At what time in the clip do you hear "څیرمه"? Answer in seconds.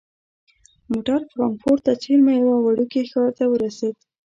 2.03-2.33